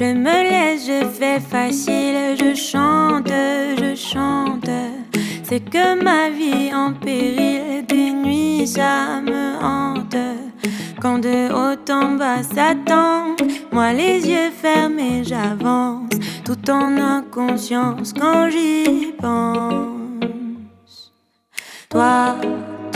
[0.00, 4.70] Je me laisse, je fais facile, je chante, je chante.
[5.42, 10.16] C'est que ma vie en péril, des nuits ça me hante.
[11.02, 13.36] Quand de haut en bas s'attend,
[13.72, 16.08] moi les yeux fermés j'avance,
[16.46, 21.12] tout en inconscience quand j'y pense.
[21.90, 22.36] Toi,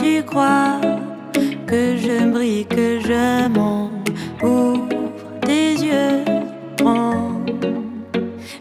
[0.02, 0.80] tu crois
[1.66, 4.08] que je brille, que je monte,
[4.42, 4.93] ouvre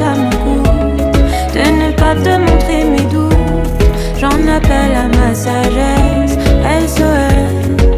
[0.00, 3.34] de ne pas te montrer mes doutes,
[4.18, 6.38] j'en appelle à ma sagesse.
[6.86, 7.88] SOS.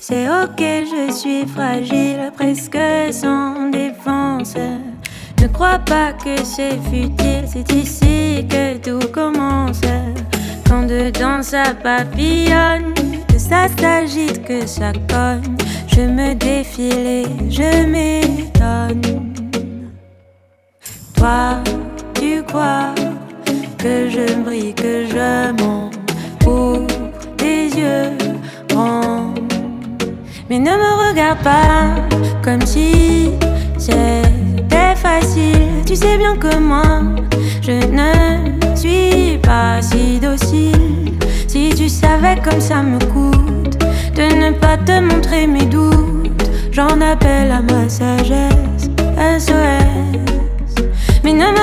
[0.00, 2.78] C'est ok, je suis fragile, presque
[3.10, 4.54] sans défense.
[5.40, 9.80] Ne crois pas que c'est futile, c'est ici que tout commence.
[10.68, 12.94] Quand dedans ça papillonne
[13.52, 15.56] ça s'agite, que ça cogne.
[15.88, 19.31] Je me défile et je m'étonne.
[22.14, 22.92] Tu crois
[23.78, 25.96] que je brille, que je monte
[26.40, 26.84] pour
[27.36, 28.18] tes yeux
[28.68, 29.32] grands.
[30.50, 31.94] Mais ne me regarde pas
[32.42, 33.30] comme si
[33.78, 35.84] c'était facile.
[35.86, 37.02] Tu sais bien que moi,
[37.60, 41.12] je ne suis pas si docile.
[41.46, 43.78] Si tu savais comme ça me coûte
[44.16, 48.90] de ne pas te montrer mes doutes, j'en appelle à ma sagesse.
[49.38, 49.81] SOS.
[51.32, 51.61] Éminemment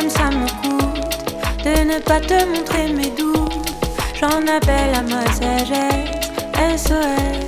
[0.00, 3.52] comme ça me coûte de ne pas te montrer mes doutes,
[4.18, 6.20] j'en appelle à ma sagesse.
[6.76, 7.39] SOS.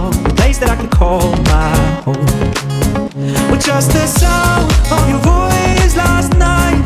[0.00, 1.76] call, the place that I can call my
[2.06, 3.50] home.
[3.50, 6.82] With just the sound of your voice last night,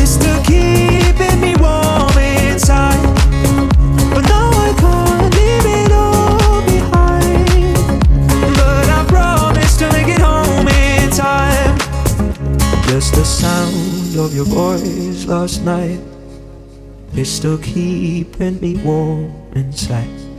[0.00, 3.00] it's still keeping me warm inside.
[4.14, 7.74] But now I can't leave it all behind.
[8.58, 11.76] But I promise to make it home in time.
[12.88, 16.00] Just the sound of your voice last night.
[17.12, 20.29] It's still keeping me warm inside.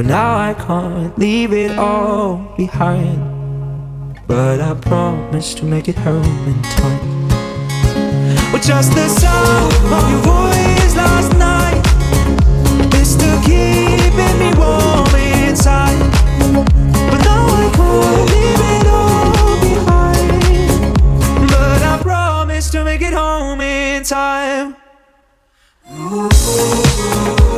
[0.00, 3.20] But now I can't leave it all behind.
[4.26, 7.28] But I promise to make it home in time.
[8.50, 11.84] Well, just the sound of your voice last night
[12.94, 15.14] is still keeping me warm
[15.44, 16.00] inside.
[17.10, 20.96] But now I can't leave it all behind.
[21.50, 24.76] But I promise to make it home in time.
[25.92, 27.49] Ooh.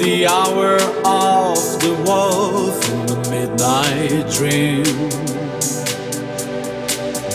[0.00, 4.82] the hour of the wolf in the midnight dream.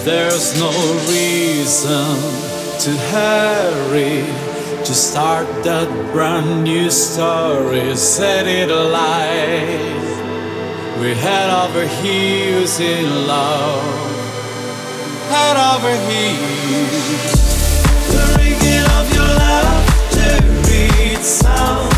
[0.04, 0.72] There's no
[1.08, 2.16] reason
[2.84, 4.26] to hurry
[4.84, 7.96] to start that brand new story.
[7.96, 10.10] Set it alive.
[11.00, 13.84] We head over heels in love.
[15.30, 17.42] Head over heels.
[18.10, 20.34] The ringing of your laughter
[20.68, 21.95] reads sound.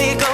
[0.00, 0.29] me go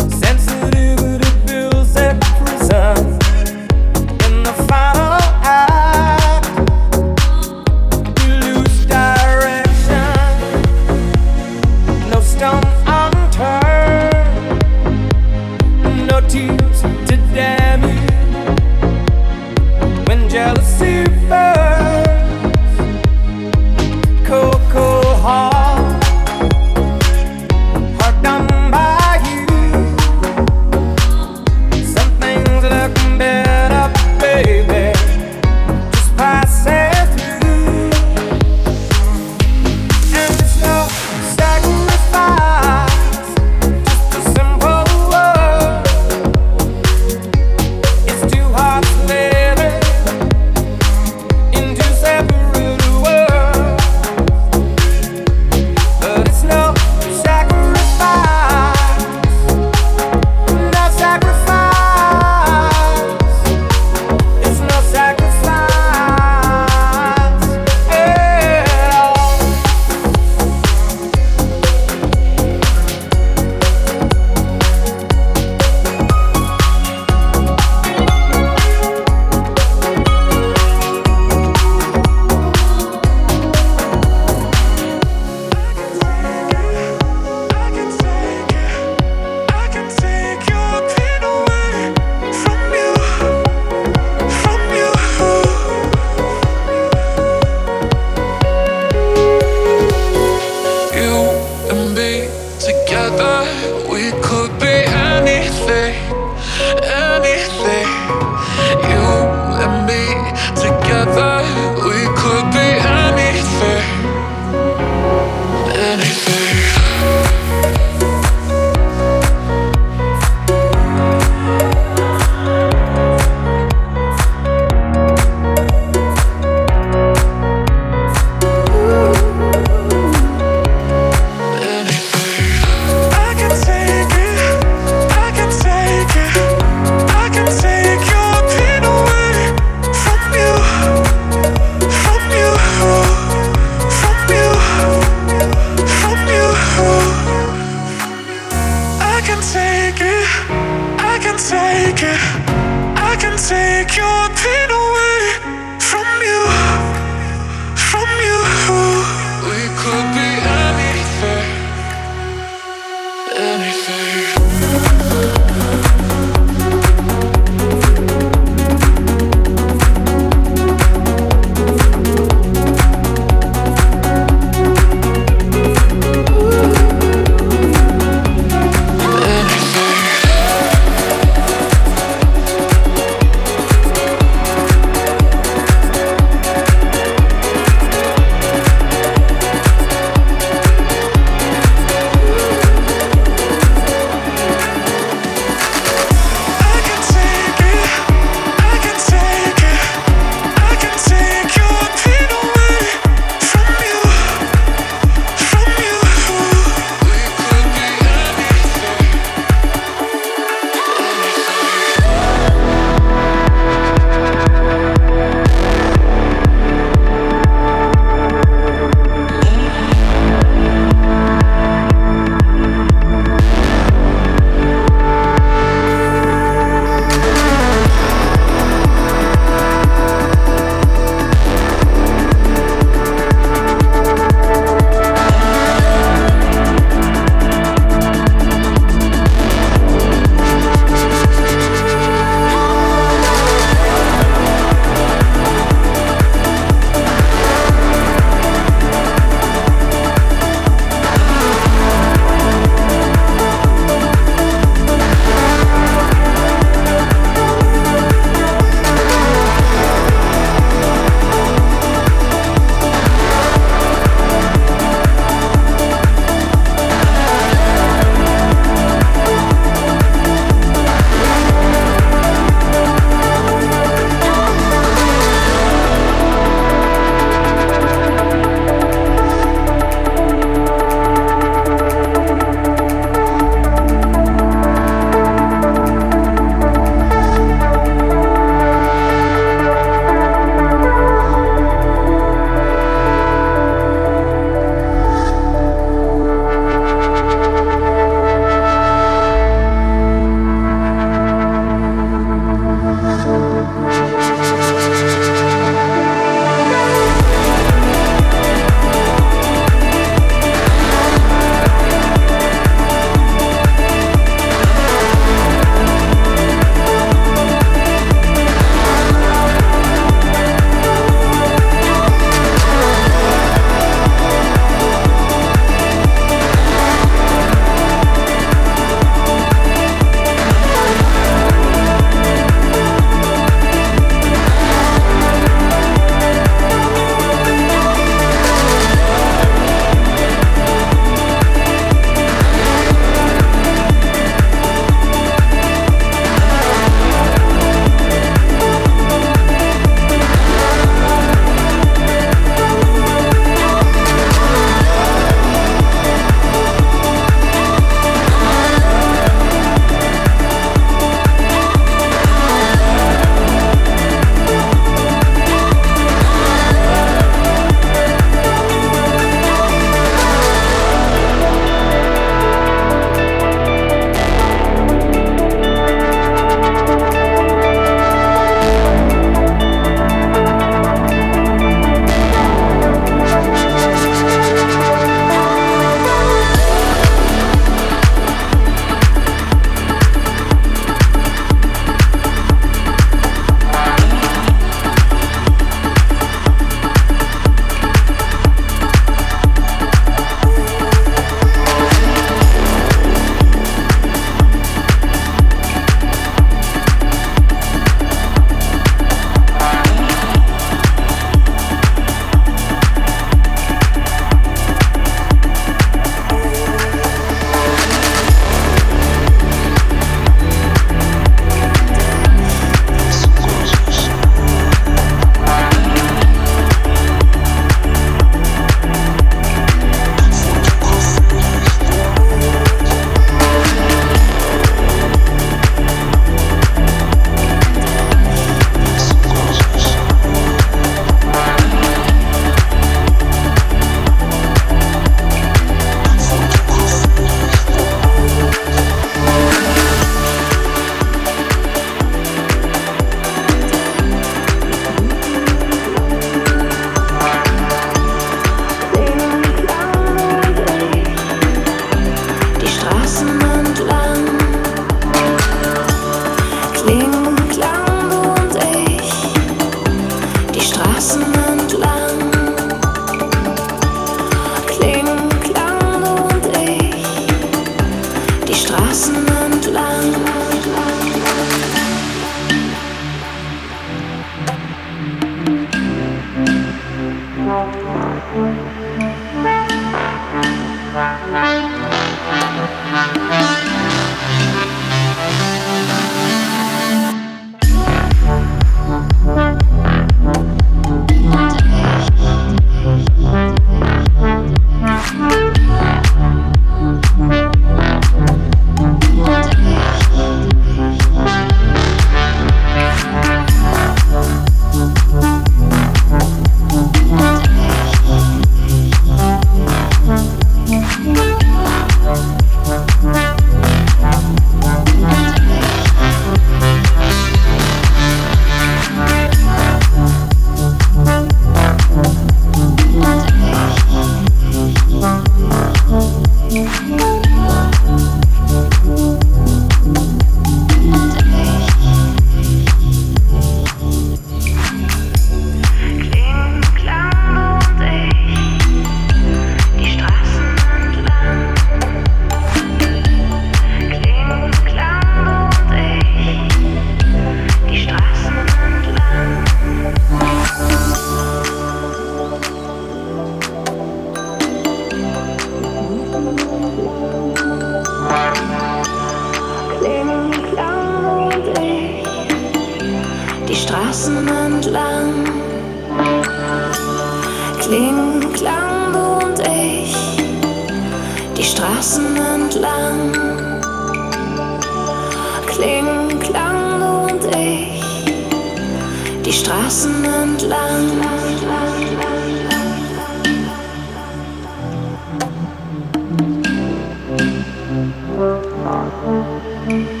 [599.21, 600.00] Música